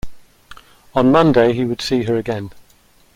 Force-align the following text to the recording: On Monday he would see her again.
On 0.95 1.11
Monday 1.11 1.53
he 1.53 1.63
would 1.63 1.79
see 1.79 2.05
her 2.05 2.17
again. 2.17 2.49